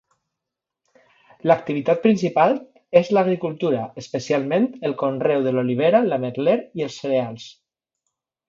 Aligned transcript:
L'activitat 1.49 2.01
principal 2.05 2.57
és 3.03 3.13
l'agricultura, 3.17 3.83
especialment 4.05 4.67
el 4.91 4.97
conreu 5.05 5.47
de 5.49 5.55
l'olivera, 5.59 6.05
l'ametller 6.11 6.57
i 6.81 6.89
els 6.91 7.01
cereals. 7.05 7.47